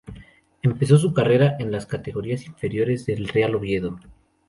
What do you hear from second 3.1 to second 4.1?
Real Oviedo.